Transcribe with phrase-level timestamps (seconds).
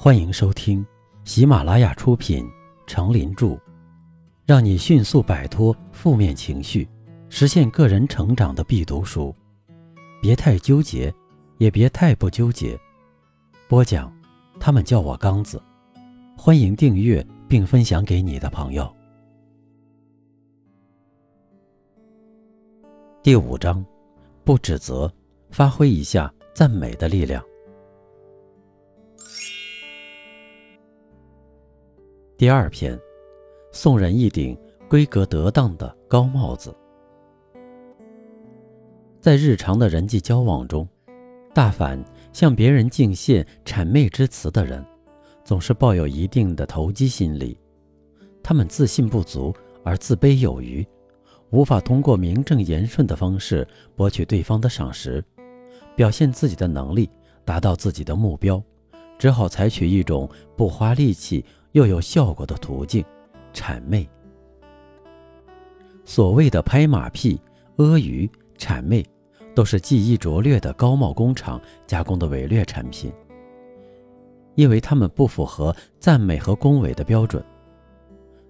[0.00, 0.86] 欢迎收听
[1.24, 2.44] 喜马拉雅出品
[2.86, 3.46] 《成林著》，
[4.46, 6.88] 让你迅速摆脱负面情绪，
[7.28, 9.34] 实现个人成长的必读书。
[10.22, 11.12] 别太纠结，
[11.56, 12.78] 也别太不纠结。
[13.66, 14.16] 播讲，
[14.60, 15.60] 他们叫我刚子。
[16.36, 18.88] 欢迎订阅并分享给你的朋友。
[23.20, 23.84] 第五章，
[24.44, 25.12] 不指责，
[25.50, 27.42] 发挥一下赞美的力量。
[32.38, 32.96] 第二篇，
[33.72, 34.56] 送人一顶
[34.88, 36.72] 规格得当的高帽子。
[39.20, 40.88] 在日常的人际交往中，
[41.52, 42.00] 大凡
[42.32, 44.86] 向别人敬献谄媚之词的人，
[45.42, 47.58] 总是抱有一定的投机心理。
[48.40, 49.52] 他们自信不足
[49.82, 50.86] 而自卑有余，
[51.50, 53.66] 无法通过名正言顺的方式
[53.96, 55.24] 博取对方的赏识，
[55.96, 57.10] 表现自己的能力，
[57.44, 58.62] 达到自己的目标，
[59.18, 61.44] 只好采取一种不花力气。
[61.72, 63.04] 又有效果的途径，
[63.52, 64.08] 谄媚。
[66.04, 67.40] 所谓的拍马屁、
[67.76, 69.04] 阿谀、谄媚，
[69.54, 73.12] 都是技艺拙劣的高帽工厂加工的伪劣产品。
[74.54, 77.44] 因为他们不符合赞美和恭维的标准，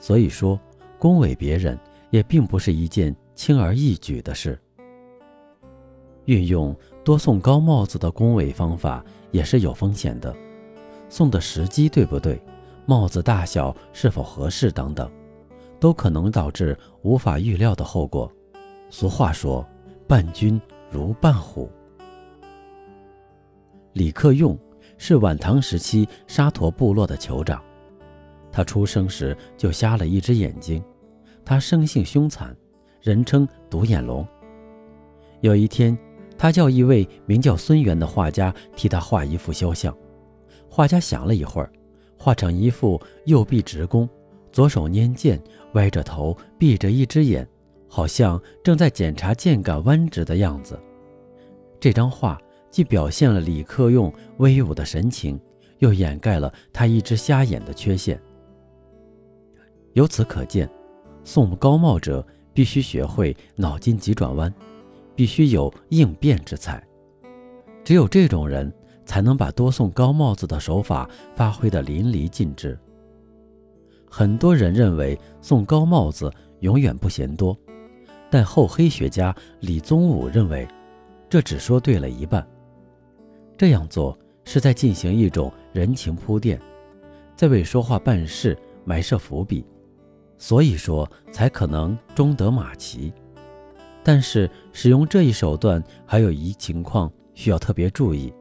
[0.00, 0.58] 所以说
[0.98, 1.78] 恭维别人
[2.10, 4.58] 也并不是一件轻而易举的事。
[6.24, 10.34] 运用多送高帽子的恭维方法也是有风险的，
[11.08, 12.40] 送的时机对不对？
[12.84, 15.10] 帽子大小是否合适等等，
[15.78, 18.30] 都可能导致无法预料的后果。
[18.90, 19.66] 俗话说
[20.06, 21.70] ：“伴君如伴虎。”
[23.94, 24.58] 李克用
[24.98, 27.62] 是晚唐时期沙陀部落的酋长，
[28.50, 30.82] 他出生时就瞎了一只眼睛，
[31.44, 32.54] 他生性凶残，
[33.00, 34.26] 人称独眼龙。
[35.40, 35.96] 有一天，
[36.36, 39.96] 他叫一位名叫孙元的画家替他画一幅肖像，
[40.68, 41.72] 画家想了一会儿。
[42.22, 44.08] 画成一副右臂直弓，
[44.52, 45.42] 左手拈剑，
[45.72, 47.44] 歪着头，闭着一只眼，
[47.88, 50.78] 好像正在检查剑杆弯直的样子。
[51.80, 52.40] 这张画
[52.70, 55.36] 既表现了李克用威武的神情，
[55.80, 58.22] 又掩盖了他一只瞎眼的缺陷。
[59.94, 60.70] 由此可见，
[61.24, 62.24] 送高帽者
[62.54, 64.54] 必须学会脑筋急转弯，
[65.16, 66.80] 必须有应变之才。
[67.82, 68.72] 只有这种人。
[69.04, 72.78] 才能把多送高帽子的手法发挥得淋漓尽致。
[74.10, 76.30] 很多人认为送高帽子
[76.60, 77.56] 永远不嫌多，
[78.30, 80.68] 但厚黑学家李宗武认为，
[81.28, 82.46] 这只说对了一半。
[83.56, 86.60] 这样做是在进行一种人情铺垫，
[87.34, 89.64] 在为说话办事埋设伏笔，
[90.36, 93.12] 所以说才可能中得马骑。
[94.02, 98.32] 但是使用这一手段还有一情况需要特别注意。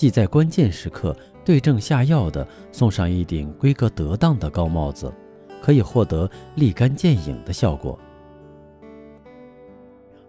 [0.00, 5.12] 即在关键时刻对症下药地送上一顶规格得当的高帽子，
[5.60, 7.98] 可以获得立竿见影的效果。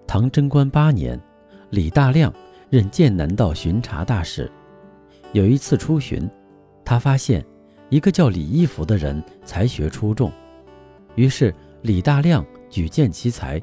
[0.06, 1.18] 唐贞观八年，
[1.70, 2.34] 李大亮
[2.70, 4.52] 任剑南道巡查大使。
[5.32, 6.30] 有一次出巡，
[6.84, 7.42] 他发现
[7.88, 10.30] 一个叫李义府的人才学出众，
[11.16, 13.58] 于是李大亮举荐其才，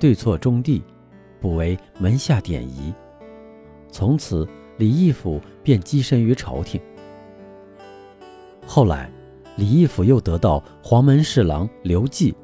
[0.00, 0.82] 对错中地，
[1.40, 2.92] 补为门下典仪。
[3.88, 4.44] 从此。
[4.76, 6.80] 李义府便跻身于朝廷。
[8.66, 9.10] 后来，
[9.56, 12.34] 李义府又得到黄门侍郎刘季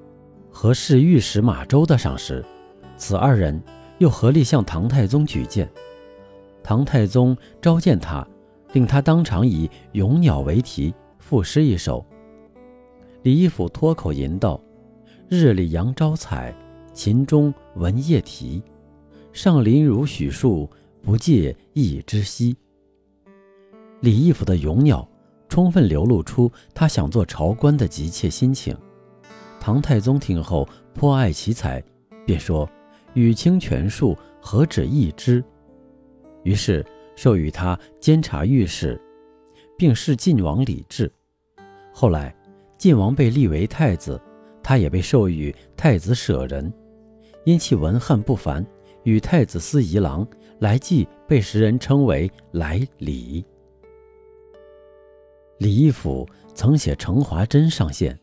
[0.51, 2.45] 和侍御史马周的赏识，
[2.97, 3.61] 此二人
[3.99, 5.69] 又合力向唐太宗举荐。
[6.63, 8.25] 唐太宗召见他，
[8.75, 12.05] 令他当场以《咏鸟》为题赋诗一首。
[13.23, 14.61] 李义府脱口吟道
[15.29, 16.55] ：“日里扬招彩，
[16.93, 18.63] 秦中闻夜啼，
[19.33, 20.71] 上林如许树。”
[21.03, 22.57] 不借一之息。
[24.01, 25.07] 李义府的咏鸟，
[25.49, 28.77] 充分流露出他想做朝官的急切心情。
[29.59, 31.83] 唐太宗听后颇爱其才，
[32.25, 32.69] 便说
[33.13, 35.45] ：“羽清泉树，何止一枝？”
[36.45, 36.85] 于是
[37.15, 38.99] 授予他监察御史，
[39.77, 41.13] 并视晋王李治。
[41.93, 42.35] 后来
[42.79, 44.19] 晋王被立为太子，
[44.63, 46.73] 他也被授予太子舍人，
[47.45, 48.65] 因其文翰不凡，
[49.03, 50.27] 与太子司仪郎。
[50.61, 53.45] 来济被时人称为来李。
[55.57, 58.15] 李义府曾写《成华真上线》，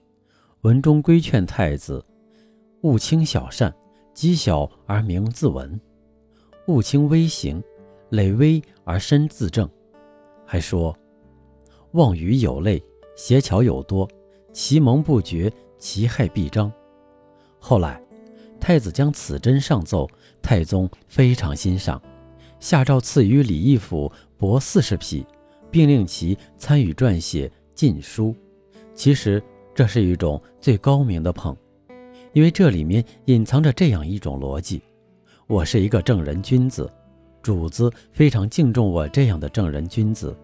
[0.61, 2.03] 文中规劝太子
[2.81, 3.73] 勿轻小善，
[4.13, 5.67] 积小而明自文；
[6.67, 7.61] 勿轻微行，
[8.09, 9.67] 累微而身自正。
[10.45, 10.95] 还说：
[11.93, 12.81] 妄语有泪，
[13.15, 14.07] 邪巧有多，
[14.53, 16.71] 其蒙不绝，其害必彰。
[17.57, 17.99] 后来，
[18.59, 20.07] 太子将此真上奏，
[20.39, 21.99] 太宗非常欣赏。
[22.59, 25.25] 下诏赐予李义府帛四十匹，
[25.69, 28.35] 并令其参与撰写禁书。
[28.93, 29.41] 其实
[29.75, 31.55] 这是一种最高明的捧，
[32.33, 34.81] 因为这里面隐藏着这样一种逻辑：
[35.45, 36.91] 我是一个正人君子，
[37.43, 40.35] 主子非常敬重我这样的正人君子，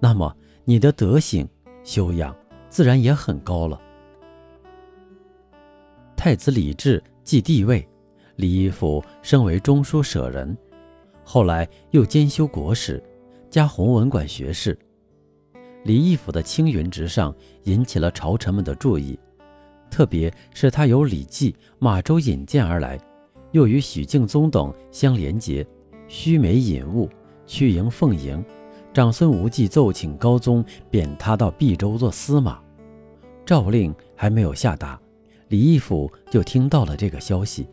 [0.00, 1.48] 那么你的德行
[1.84, 2.34] 修养
[2.68, 3.80] 自然也很高了。
[6.16, 7.86] 太子李治继帝位，
[8.36, 10.56] 李义府升为中书舍人，
[11.32, 13.02] 后来又兼修国史，
[13.48, 14.78] 加弘文馆学士。
[15.82, 19.18] 李义府的青云直上引起了朝臣们的注意，
[19.90, 23.00] 特别是他由李绩、马周引荐而来，
[23.52, 25.66] 又与许敬宗等相连结，
[26.06, 27.08] 须眉引物，
[27.46, 28.44] 屈迎奉迎。
[28.92, 32.60] 长孙无忌奏请高宗贬他到毕州做司马，
[33.46, 35.00] 诏令还没有下达。
[35.48, 37.66] 李义府就听到了这个消息，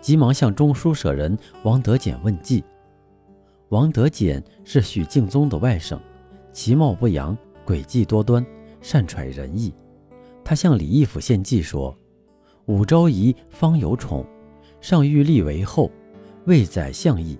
[0.00, 2.64] 急忙向中书舍人王德简问计。
[3.70, 5.98] 王德简是许敬宗的外甥，
[6.52, 8.44] 其貌不扬，诡计多端，
[8.80, 9.74] 善揣人意。
[10.44, 11.96] 他向李义府献计说
[12.66, 14.24] ：“武昭仪方有宠，
[14.80, 15.90] 上欲立为后，
[16.44, 17.38] 未宰相意，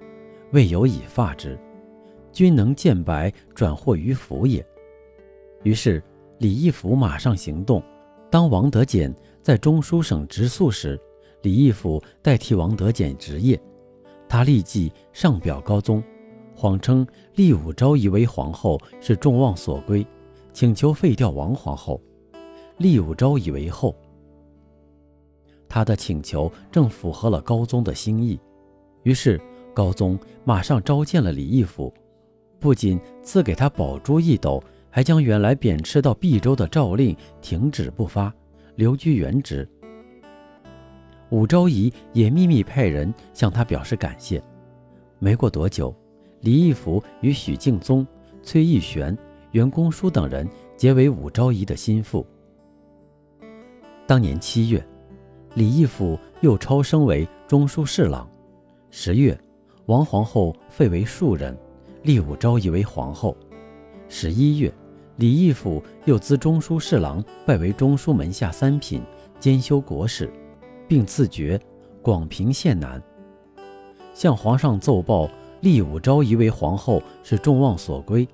[0.52, 1.58] 未有以发之。
[2.32, 4.64] 君能见白，转祸于府也。”
[5.62, 6.02] 于是
[6.38, 7.82] 李义府马上行动。
[8.30, 10.98] 当王德简在中书省直宿时，
[11.42, 13.60] 李义府代替王德简执业。
[14.26, 16.02] 他立即上表高宗，
[16.54, 20.06] 谎称立武昭仪为皇后是众望所归，
[20.52, 22.00] 请求废掉王皇后，
[22.78, 23.94] 立武昭仪为后。
[25.68, 28.38] 他的请求正符合了高宗的心意，
[29.02, 29.40] 于是
[29.74, 31.92] 高宗马上召见了李义府，
[32.60, 38.32] 不仅赐给他宝珠一斗，还将原来贬斥到毕州的诏令停止不发。
[38.76, 39.68] 留居原职，
[41.30, 44.42] 武昭仪也秘密派人向他表示感谢。
[45.20, 45.94] 没过多久，
[46.44, 48.06] 李义府与许敬宗、
[48.42, 49.16] 崔义玄、
[49.52, 50.46] 袁公书等人
[50.76, 52.26] 结为武昭仪的心腹。
[54.06, 54.86] 当年七月，
[55.54, 58.28] 李义府又超升为中书侍郎。
[58.90, 59.34] 十月，
[59.86, 61.56] 王皇后废为庶人，
[62.02, 63.34] 立武昭仪为皇后。
[64.10, 64.70] 十一月。
[65.16, 69.00] 李义府又资中书侍郎拜为中书门下三品，
[69.38, 70.28] 兼修国史，
[70.88, 71.58] 并赐爵
[72.02, 73.00] 广平县男。
[74.12, 75.30] 向皇上奏报
[75.64, 78.28] 立武昭仪为皇后是众望所归，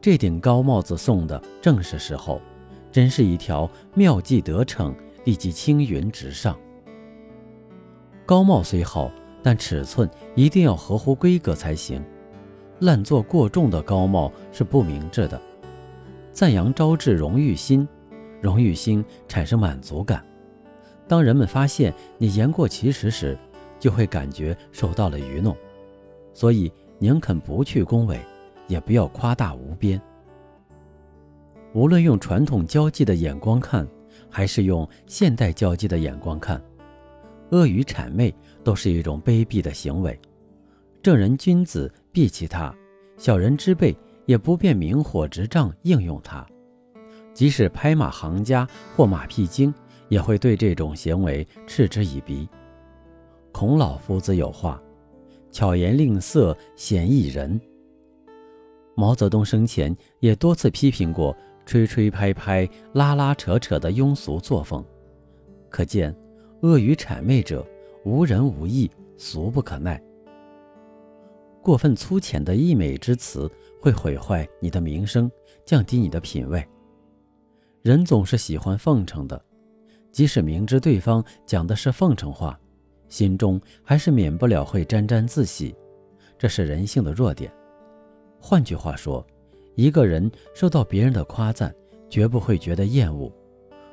[0.00, 2.40] 这顶高帽子送的正是时候，
[2.90, 4.92] 真是一条妙计得逞，
[5.24, 6.58] 立即青云直上。
[8.26, 9.08] 高帽虽好，
[9.44, 12.04] 但尺寸一定要合乎规格才行，
[12.80, 15.40] 滥做过重的高帽是不明智的。
[16.32, 17.86] 赞扬招致荣誉心，
[18.40, 20.20] 荣誉心产生满足感。
[21.06, 23.38] 当人们发现你言过其实时，
[23.78, 25.56] 就会感觉受到了愚弄。
[26.32, 28.20] 所以宁肯不去恭维，
[28.68, 30.00] 也不要夸大无边。
[31.74, 33.86] 无论用传统交际的眼光看，
[34.28, 36.62] 还是用现代交际的眼光看，
[37.50, 40.18] 阿谀谄媚都是一种卑鄙的行为。
[41.02, 42.74] 正人君子避其他，
[43.16, 43.96] 小人之辈。
[44.24, 46.46] 也不便明火执仗应用它，
[47.34, 49.74] 即使拍马行家或马屁精，
[50.08, 52.48] 也会对这种行为嗤之以鼻。
[53.50, 54.80] 孔老夫子有话
[55.52, 57.60] ：“巧言令色，鲜矣仁。”
[58.96, 64.84] 毛泽东生前也多次批评过吹吹拍拍、拉拉扯扯的庸俗作风，
[65.70, 66.14] 可见
[66.62, 67.64] 恶语谄媚者
[68.04, 70.02] 无仁无义，俗不可耐。
[71.62, 73.48] 过分粗浅的溢美之词
[73.80, 75.30] 会毁坏你的名声，
[75.64, 76.66] 降低你的品位。
[77.82, 79.40] 人总是喜欢奉承的，
[80.10, 82.58] 即使明知对方讲的是奉承话，
[83.12, 85.76] 心中还是免不了会沾沾自喜，
[86.38, 87.52] 这是人性的弱点。
[88.40, 89.22] 换句话说，
[89.74, 91.74] 一个人受到别人的夸赞，
[92.08, 93.30] 绝不会觉得厌恶，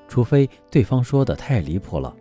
[0.07, 2.15] 除非对方说的太离谱了。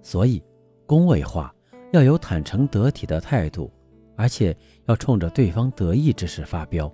[0.00, 0.40] 所以，
[0.86, 1.52] 恭维话
[1.90, 3.68] 要有坦诚得体的态度。
[4.14, 6.92] 而且要冲着对方得意之事发飙，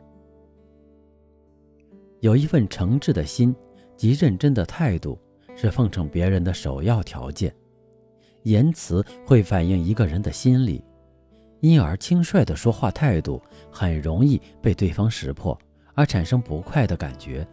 [2.21, 3.55] 有一份诚挚的心
[3.97, 5.19] 及认真的态度，
[5.55, 7.55] 是奉承别人的首要条件。
[8.43, 10.83] 言辞会反映一个人的心理，
[11.61, 15.59] 因而轻率的说话态度很容易被对方识破，
[15.95, 17.47] 而产生不快的感觉。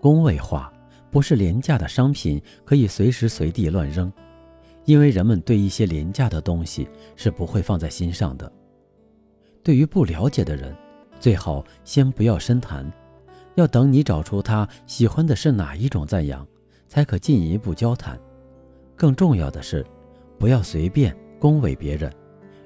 [0.00, 0.72] 恭维话
[1.10, 4.12] 不是廉价的商品，可以随时随地乱扔。
[4.84, 8.50] 因为人们对一些廉价的东西是不会放在心上的。
[9.62, 10.74] 对于不了解的人，
[11.20, 12.90] 最好先不要深谈，
[13.56, 16.46] 要等你找出他喜欢的是哪一种赞扬，
[16.86, 18.18] 才可进一步交谈。
[18.98, 19.86] 更重要的是，
[20.38, 22.12] 不要随便恭维别人，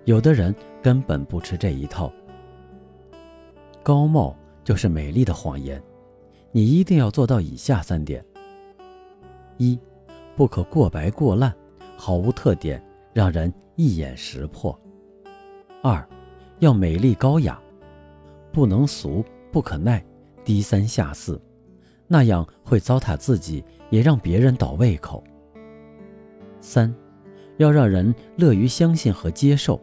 [0.06, 2.10] 有的人根本不吃这一套。
[3.82, 4.34] 高貌
[4.64, 5.80] 就是美丽的谎言。
[6.50, 8.24] 你一定要做到以下三点：
[9.56, 9.78] 一，
[10.36, 11.54] 不可过白过烂，
[11.96, 14.74] 毫无特点，让人一眼识破；
[15.82, 16.06] 二，
[16.58, 17.60] 要美丽高雅，
[18.52, 20.04] 不能俗，不可耐，
[20.44, 21.40] 低三下四，
[22.06, 25.24] 那样会糟蹋自己，也让别人倒胃口；
[26.62, 26.94] 三，
[27.58, 29.78] 要让人乐于相信和接受。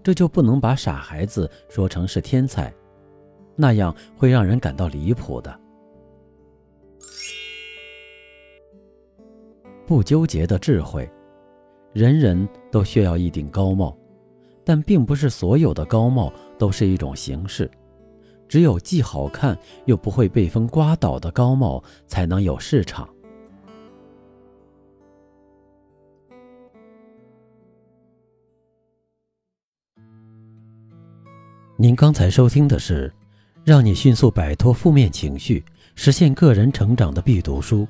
[0.00, 2.72] 这就不能把傻孩子说成是天才，
[3.56, 5.60] 那样会让人感到离谱的。
[9.84, 11.10] 不纠结的智慧，
[11.92, 13.96] 人人都需要一顶高帽，
[14.64, 17.70] 但并不是所有的高帽都是一种形式，
[18.46, 23.08] 只有既好看又不会被风刮倒的高帽才能有市场。
[31.80, 33.12] 您刚才收听的是，
[33.62, 37.86] 让你迅速摆脱负面情绪，实现个人成长的必读书。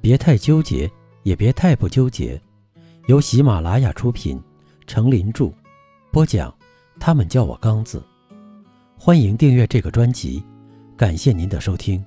[0.00, 0.90] 别太纠结，
[1.22, 2.40] 也别太不纠结。
[3.06, 4.42] 由喜马拉雅出品，
[4.88, 5.52] 程林著，
[6.10, 6.52] 播讲。
[6.98, 8.02] 他们叫我刚子。
[8.98, 10.42] 欢迎订阅这个专辑，
[10.96, 12.04] 感谢您的收听。